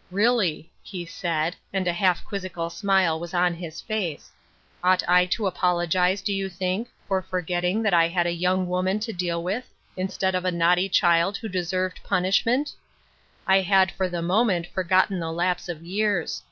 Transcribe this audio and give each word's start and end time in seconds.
"Really," 0.24 0.72
he 0.82 1.06
said, 1.06 1.54
and 1.72 1.86
a 1.86 1.92
half 1.92 2.24
quizzical 2.24 2.68
smile 2.68 3.20
was 3.20 3.32
on 3.32 3.54
his 3.54 3.80
face, 3.80 4.32
"ought 4.82 5.04
I 5.08 5.24
to 5.26 5.46
apologize, 5.46 6.20
do 6.20 6.32
you 6.32 6.48
think, 6.48 6.88
for 7.06 7.22
forgetting 7.22 7.84
that 7.84 7.94
I 7.94 8.08
had 8.08 8.26
a 8.26 8.32
young 8.32 8.66
woman 8.66 8.98
to 8.98 9.12
deal 9.12 9.40
with, 9.40 9.68
instead 9.96 10.34
of 10.34 10.44
a 10.44 10.50
naughty 10.50 10.88
child 10.88 11.36
who 11.36 11.48
deserved 11.48 12.00
punishment? 12.02 12.72
I 13.46 13.60
had 13.60 13.92
for 13.92 14.08
the 14.08 14.20
moment 14.20 14.66
forgotten 14.66 15.20
the 15.20 15.30
lapse 15.30 15.68
of 15.68 15.84
years. 15.86 16.42